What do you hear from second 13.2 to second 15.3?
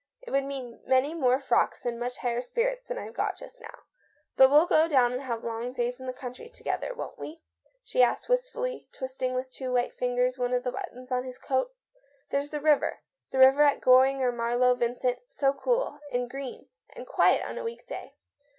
the river at Goring or Marlowe, Vincent,